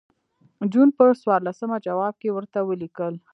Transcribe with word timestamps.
جون 0.71 0.89
پر 0.97 1.09
څوارلسمه 1.21 1.77
جواب 1.87 2.13
کې 2.21 2.29
ورته 2.33 2.59
ولیکل. 2.69 3.13